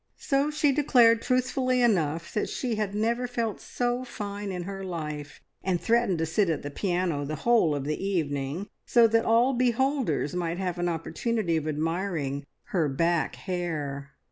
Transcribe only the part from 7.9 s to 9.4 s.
evening, so that